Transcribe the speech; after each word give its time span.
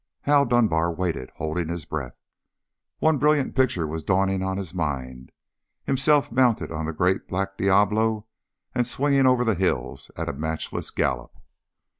Hal 0.21 0.45
Dunbar 0.45 0.91
waited, 0.91 1.29
holding 1.35 1.67
his 1.69 1.85
breath. 1.85 2.15
One 2.97 3.19
brilliant 3.19 3.55
picture 3.55 3.85
was 3.85 4.03
dawning 4.03 4.41
on 4.41 4.57
his 4.57 4.73
mind 4.73 5.31
himself 5.83 6.31
mounted 6.31 6.71
on 6.71 6.91
great 6.93 7.27
black 7.27 7.55
Diablo 7.55 8.25
and 8.73 8.87
swinging 8.87 9.27
over 9.27 9.43
the 9.45 9.53
hills 9.53 10.09
at 10.15 10.27
a 10.27 10.33
matchless 10.33 10.89
gallop. 10.89 11.37